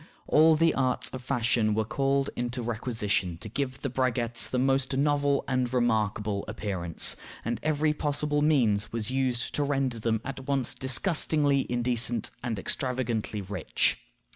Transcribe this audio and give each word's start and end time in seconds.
All 0.25 0.55
the 0.55 0.73
arts 0.73 1.11
of 1.11 1.21
fashion 1.21 1.75
were 1.75 1.85
called 1.85 2.31
into 2.35 2.63
requisition 2.63 3.37
to 3.37 3.47
give 3.47 3.81
the 3.83 3.89
braguettes 3.91 4.49
the 4.49 4.57
most 4.57 4.97
novel 4.97 5.43
and 5.47 5.71
remarkable 5.71 6.43
appearance, 6.47 7.15
and 7.45 7.59
every 7.61 7.93
possible 7.93 8.41
means 8.41 8.91
was 8.91 9.11
used 9.11 9.53
to 9.53 9.63
render 9.63 9.99
them 9.99 10.19
at 10.25 10.47
once 10.47 10.73
disgustingly 10.73 11.67
indecent 11.71 12.31
and 12.41 12.57
extravagantly 12.57 13.41
rich. 13.43 13.99